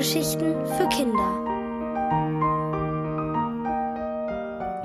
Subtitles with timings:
[0.00, 1.44] Hörgeschichten für Kinder.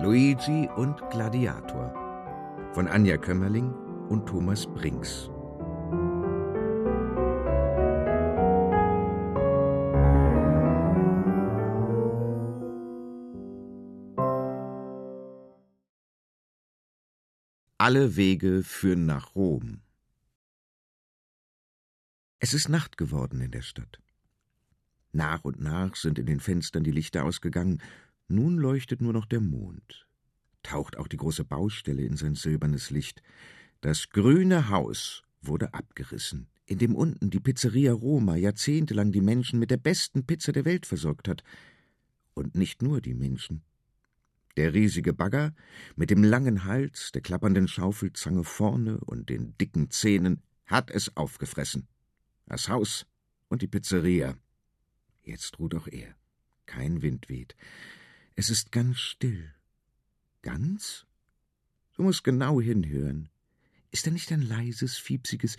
[0.03, 1.93] Luigi und Gladiator
[2.73, 3.73] von Anja Kömmerling
[4.09, 5.29] und Thomas Brinks.
[17.77, 19.79] Alle Wege führen nach Rom.
[22.39, 24.04] Es ist Nacht geworden in der Stadt.
[25.15, 27.81] Nach und nach sind in den Fenstern die Lichter ausgegangen,
[28.27, 30.05] nun leuchtet nur noch der Mond.
[30.61, 33.21] Taucht auch die große Baustelle in sein silbernes Licht.
[33.79, 39.71] Das grüne Haus wurde abgerissen, in dem unten die Pizzeria Roma jahrzehntelang die Menschen mit
[39.71, 41.43] der besten Pizza der Welt versorgt hat.
[42.33, 43.63] Und nicht nur die Menschen.
[44.57, 45.53] Der riesige Bagger
[45.95, 51.87] mit dem langen Hals, der klappernden Schaufelzange vorne und den dicken Zähnen hat es aufgefressen.
[52.47, 53.05] Das Haus
[53.47, 54.35] und die Pizzeria.
[55.25, 56.15] Jetzt ruht auch er.
[56.67, 57.55] Kein Wind weht.
[58.35, 59.53] Es ist ganz still.
[60.43, 61.05] Ganz?
[61.95, 63.29] Du musst genau hinhören.
[63.91, 65.57] Ist da nicht ein leises, fiepsiges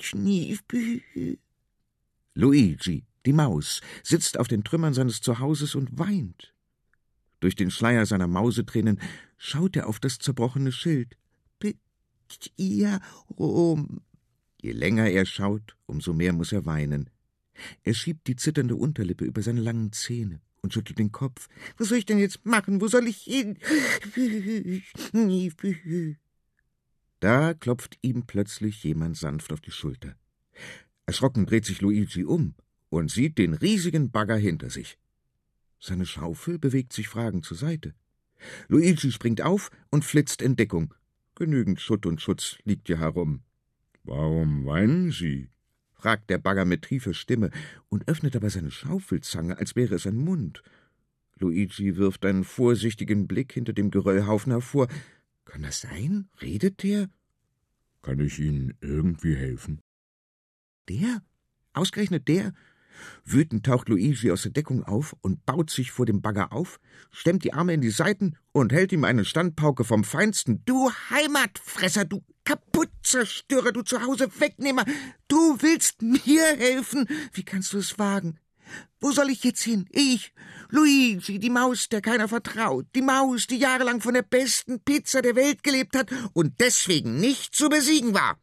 [0.00, 1.02] Schniefbü?
[2.34, 6.54] Luigi, die Maus, sitzt auf den Trümmern seines Zuhauses und weint.
[7.40, 9.00] Durch den Schleier seiner Mausetränen
[9.36, 11.16] schaut er auf das zerbrochene Schild.
[14.60, 17.10] Je länger er schaut, umso mehr muss er weinen.
[17.82, 21.48] Er schiebt die zitternde Unterlippe über seine langen Zähne und schüttelt den Kopf.
[21.76, 22.80] Was soll ich denn jetzt machen?
[22.80, 23.58] Wo soll ich hin?
[27.20, 30.14] Da klopft ihm plötzlich jemand sanft auf die Schulter.
[31.06, 32.54] Erschrocken dreht sich Luigi um
[32.90, 34.98] und sieht den riesigen Bagger hinter sich.
[35.80, 37.94] Seine Schaufel bewegt sich fragend zur Seite.
[38.68, 40.94] Luigi springt auf und flitzt in Deckung.
[41.34, 43.42] Genügend Schutt und Schutz liegt hier herum.
[44.04, 45.50] Warum weinen Sie?
[45.98, 47.50] Fragt der Bagger mit tiefer Stimme
[47.88, 50.62] und öffnet aber seine Schaufelzange, als wäre es ein Mund.
[51.36, 54.88] Luigi wirft einen vorsichtigen Blick hinter dem Geröllhaufen hervor.
[55.44, 56.28] Kann das sein?
[56.40, 57.08] Redet der?
[58.02, 59.80] Kann ich Ihnen irgendwie helfen?
[60.88, 61.22] Der?
[61.72, 62.54] Ausgerechnet der?
[63.24, 67.44] Wütend taucht Luigi aus der Deckung auf und baut sich vor dem Bagger auf, stemmt
[67.44, 70.62] die Arme in die Seiten und hält ihm eine Standpauke vom Feinsten.
[70.64, 74.84] Du Heimatfresser, du Kaputtzerstörer, du Zuhause-Wegnehmer,
[75.28, 77.06] du willst mir helfen?
[77.32, 78.38] Wie kannst du es wagen?
[79.00, 79.86] Wo soll ich jetzt hin?
[79.90, 80.32] Ich,
[80.70, 85.36] Luigi, die Maus, der keiner vertraut, die Maus, die jahrelang von der besten Pizza der
[85.36, 88.38] Welt gelebt hat und deswegen nicht zu besiegen war.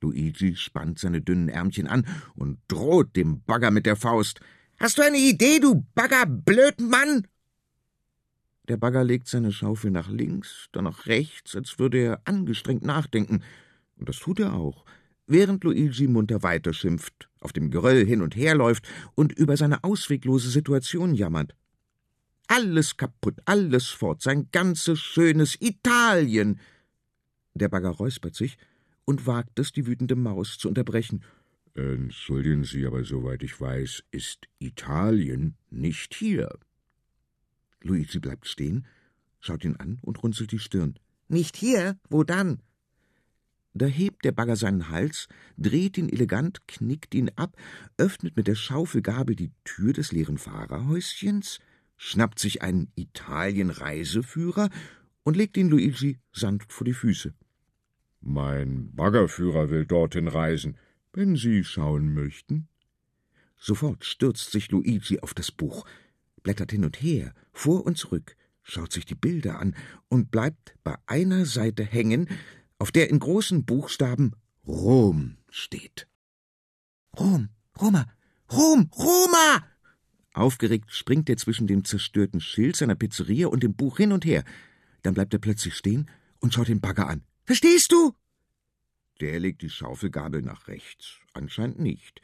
[0.00, 4.40] Luigi spannt seine dünnen Ärmchen an und droht dem Bagger mit der Faust.
[4.78, 7.26] Hast du eine Idee, du Baggerblödmann?
[8.68, 13.42] Der Bagger legt seine Schaufel nach links, dann nach rechts, als würde er angestrengt nachdenken.
[13.96, 14.84] Und das tut er auch,
[15.26, 20.48] während Luigi munter weiterschimpft, auf dem Geröll hin und her läuft und über seine ausweglose
[20.48, 21.54] Situation jammert.
[22.46, 26.58] Alles kaputt, alles fort, sein ganzes schönes Italien.
[27.54, 28.56] Der Bagger räuspert sich
[29.04, 31.24] und wagt es, die wütende Maus zu unterbrechen.
[31.74, 36.58] Entschuldigen Sie, aber soweit ich weiß, ist Italien nicht hier.
[37.82, 38.86] Luigi bleibt stehen,
[39.40, 40.98] schaut ihn an und runzelt die Stirn.
[41.28, 41.98] Nicht hier?
[42.08, 42.62] Wo dann?
[43.74, 45.26] Da hebt der Bagger seinen Hals,
[45.56, 47.56] dreht ihn elegant, knickt ihn ab,
[47.98, 51.58] öffnet mit der Schaufelgabel die Tür des leeren Fahrerhäuschens,
[51.96, 54.70] schnappt sich einen Italien-Reiseführer
[55.24, 57.34] und legt ihn Luigi sanft vor die Füße.
[58.26, 60.78] Mein Baggerführer will dorthin reisen,
[61.12, 62.68] wenn Sie schauen möchten.
[63.58, 65.84] Sofort stürzt sich Luigi auf das Buch,
[66.42, 69.76] blättert hin und her, vor und zurück, schaut sich die Bilder an
[70.08, 72.30] und bleibt bei einer Seite hängen,
[72.78, 74.32] auf der in großen Buchstaben
[74.66, 76.08] Rom steht.
[77.18, 78.06] Rom, Roma,
[78.50, 79.66] Rom, Roma!
[80.32, 84.44] Aufgeregt springt er zwischen dem zerstörten Schild seiner Pizzeria und dem Buch hin und her.
[85.02, 86.10] Dann bleibt er plötzlich stehen
[86.40, 87.22] und schaut den Bagger an.
[87.44, 88.14] Verstehst du?
[89.20, 91.18] Der legt die Schaufelgabel nach rechts.
[91.32, 92.20] Anscheinend nicht.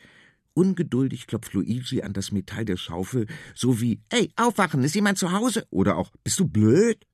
[0.54, 5.32] Ungeduldig klopft Luigi an das Metall der Schaufel, so wie Ey, aufwachen, ist jemand zu
[5.32, 5.66] Hause?
[5.70, 7.06] Oder auch Bist du blöd?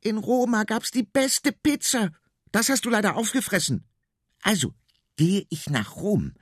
[0.00, 2.10] In Roma gab's die beste Pizza.
[2.52, 3.84] Das hast du leider aufgefressen.
[4.42, 4.74] Also
[5.16, 6.34] gehe ich nach Rom,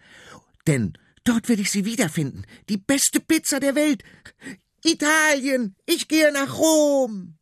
[0.67, 0.95] denn
[1.25, 2.45] dort werde ich sie wiederfinden.
[2.69, 4.03] Die beste Pizza der Welt.
[4.85, 7.38] Italien, ich gehe nach Rom.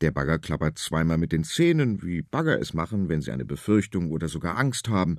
[0.00, 4.10] Der Bagger klappert zweimal mit den Zähnen, wie Bagger es machen, wenn sie eine Befürchtung
[4.10, 5.18] oder sogar Angst haben.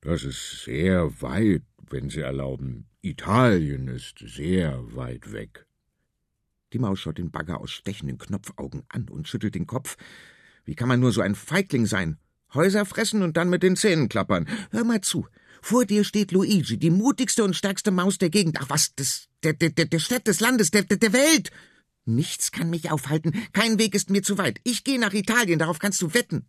[0.00, 2.86] Das ist sehr weit, wenn Sie erlauben.
[3.02, 5.66] Italien ist sehr weit weg.
[6.72, 9.96] Die Maus schaut den Bagger aus stechenden Knopfaugen an und schüttelt den Kopf.
[10.64, 12.18] Wie kann man nur so ein Feigling sein?
[12.54, 14.48] Häuser fressen und dann mit den Zähnen klappern.
[14.70, 15.26] Hör mal zu.
[15.60, 18.58] Vor dir steht Luigi, die mutigste und stärkste Maus der Gegend.
[18.60, 21.50] Ach was, des, der, der, der Stadt, des Landes, der, der, der Welt.
[22.04, 23.32] Nichts kann mich aufhalten.
[23.52, 24.60] Kein Weg ist mir zu weit.
[24.64, 26.46] Ich gehe nach Italien, darauf kannst du wetten.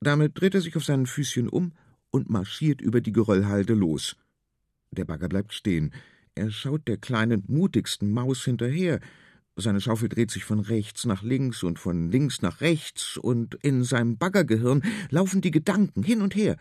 [0.00, 1.72] Damit dreht er sich auf seinen Füßchen um
[2.10, 4.16] und marschiert über die Geröllhalde los.
[4.90, 5.92] Der Bagger bleibt stehen.
[6.34, 9.00] Er schaut der kleinen, mutigsten Maus hinterher.
[9.56, 13.84] Seine Schaufel dreht sich von rechts nach links und von links nach rechts, und in
[13.84, 16.56] seinem Baggergehirn laufen die Gedanken hin und her.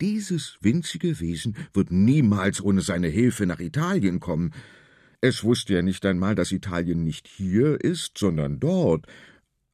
[0.00, 4.52] Dieses winzige Wesen wird niemals ohne seine Hilfe nach Italien kommen.
[5.26, 9.06] Es wusste ja nicht einmal, dass Italien nicht hier ist, sondern dort.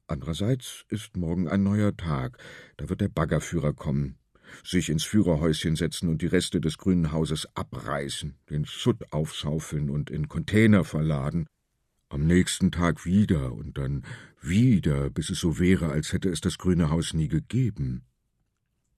[0.07, 2.37] Andererseits ist morgen ein neuer Tag.
[2.77, 4.15] Da wird der Baggerführer kommen,
[4.63, 10.09] sich ins Führerhäuschen setzen und die Reste des grünen Hauses abreißen, den Schutt aufschaufeln und
[10.09, 11.47] in Container verladen.
[12.07, 14.05] Am nächsten Tag wieder und dann
[14.41, 18.05] wieder, bis es so wäre, als hätte es das grüne Haus nie gegeben.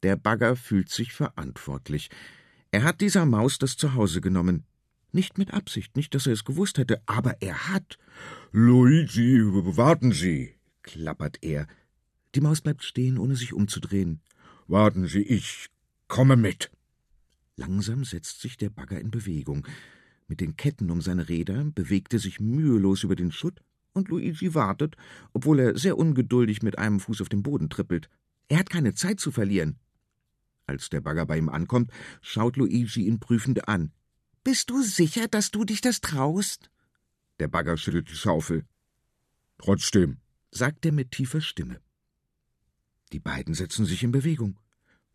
[0.03, 2.11] Der Bagger fühlt sich verantwortlich.
[2.69, 4.67] Er hat dieser Maus das Zuhause genommen.
[5.15, 8.00] Nicht mit Absicht, nicht, dass er es gewusst hätte, aber er hat.
[8.51, 9.39] Luigi,
[9.77, 11.68] warten Sie, klappert er.
[12.33, 14.21] Die Maus bleibt stehen, ohne sich umzudrehen.
[14.68, 15.69] Warten Sie, ich
[16.07, 16.71] komme mit.
[17.57, 19.68] Langsam setzt sich der Bagger in Bewegung.
[20.27, 23.62] Mit den Ketten um seine Räder bewegt er sich mühelos über den Schutt,
[23.94, 24.95] und Luigi wartet,
[25.33, 28.10] obwohl er sehr ungeduldig mit einem Fuß auf dem Boden trippelt.
[28.48, 29.77] Er hat keine Zeit zu verlieren.
[30.65, 33.92] Als der Bagger bei ihm ankommt, schaut Luigi ihn prüfend an.
[34.44, 36.69] Bist du sicher, dass du dich das traust?
[37.40, 38.66] Der Bagger schüttelt die Schaufel.
[39.57, 40.18] Trotzdem,
[40.51, 41.80] sagt er mit tiefer Stimme.
[43.13, 44.60] Die beiden setzen sich in Bewegung.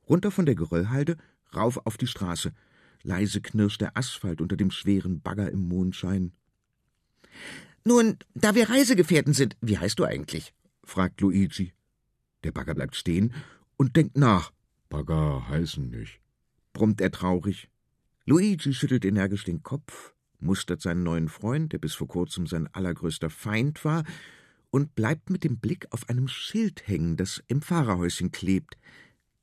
[0.09, 1.19] Runter von der Geröllhalde,
[1.55, 2.55] rauf auf die Straße.
[3.03, 6.33] Leise knirscht der Asphalt unter dem schweren Bagger im Mondschein.
[7.85, 10.55] Nun, da wir Reisegefährten sind, wie heißt du eigentlich?
[10.85, 11.75] fragt Luigi.
[12.45, 13.35] Der Bagger bleibt stehen
[13.77, 14.53] und denkt nach.
[14.89, 16.21] Bagger heißen nicht,
[16.73, 17.69] brummt er traurig.
[18.29, 23.31] Luigi schüttelt energisch den Kopf, mustert seinen neuen Freund, der bis vor kurzem sein allergrößter
[23.31, 24.05] Feind war,
[24.69, 28.77] und bleibt mit dem Blick auf einem Schild hängen, das im Fahrerhäuschen klebt.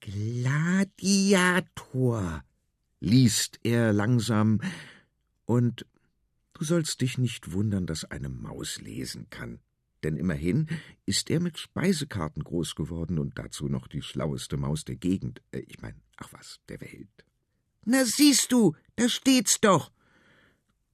[0.02, 1.34] Gladiator,
[3.00, 4.62] liest er langsam,
[5.46, 5.88] und
[6.54, 9.58] du sollst dich nicht wundern, dass eine Maus lesen kann.
[10.04, 10.68] Denn immerhin
[11.08, 15.62] ist er mit Speisekarten groß geworden und dazu noch die schlaueste Maus der Gegend, äh,
[15.62, 17.26] ich mein, ach was, der Welt.
[17.86, 19.92] Na siehst du, da steht's doch.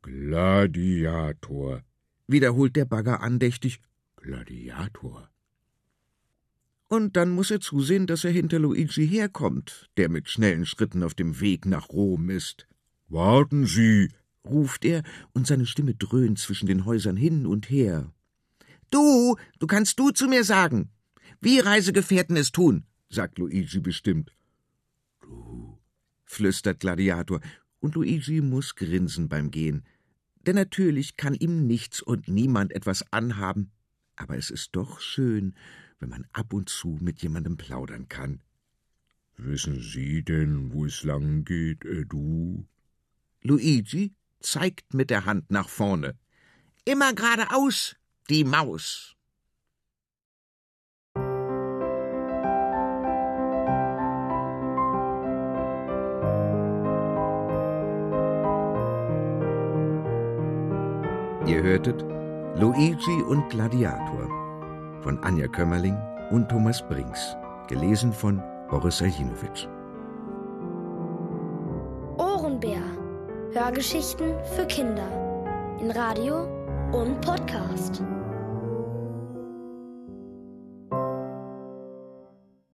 [0.02, 1.84] Gladiator,
[2.28, 3.80] wiederholt der Bagger andächtig.
[4.18, 5.30] Gladiator.
[6.90, 11.14] Und dann muss er zusehen, dass er hinter Luigi herkommt, der mit schnellen Schritten auf
[11.14, 12.68] dem Weg nach Rom ist.
[13.08, 14.10] Warten Sie,
[14.44, 18.12] ruft er, und seine Stimme dröhnt zwischen den Häusern hin und her.
[18.90, 20.90] Du, du kannst du zu mir sagen.
[21.40, 24.36] Wie Reisegefährten es tun, sagt Luigi bestimmt.
[25.22, 25.71] Du,
[26.32, 27.42] flüstert Gladiator,
[27.80, 29.84] und Luigi muss grinsen beim Gehen.
[30.46, 33.72] Denn natürlich kann ihm nichts und niemand etwas anhaben,
[34.16, 35.56] aber es ist doch schön,
[36.00, 38.42] wenn man ab und zu mit jemandem plaudern kann.
[39.38, 42.66] Wissen Sie denn, wo es lang geht, äh, du?
[43.42, 46.18] Luigi zeigt mit der Hand nach vorne.
[46.86, 47.96] Immer geradeaus,
[48.30, 49.16] die Maus.
[61.52, 62.06] Ihr hörtet
[62.56, 64.26] Luigi und Gladiator
[65.02, 65.98] von Anja Kömmerling
[66.30, 67.36] und Thomas Brinks,
[67.68, 69.68] gelesen von Boris Aljinovic.
[72.18, 72.82] Ohrenbär.
[73.52, 75.10] Hörgeschichten für Kinder
[75.82, 76.48] in Radio
[76.94, 78.02] und Podcast.